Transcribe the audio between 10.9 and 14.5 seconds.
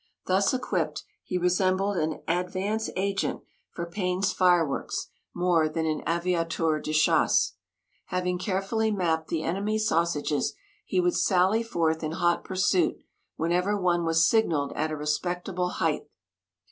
would sally forth in hot pursuit whenever one was